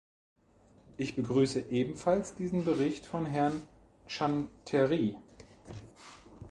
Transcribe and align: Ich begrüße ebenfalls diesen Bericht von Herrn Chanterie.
Ich 0.97 1.15
begrüße 1.15 1.65
ebenfalls 1.69 2.33
diesen 2.33 2.65
Bericht 2.65 3.05
von 3.05 3.27
Herrn 3.27 3.61
Chanterie. 4.07 5.15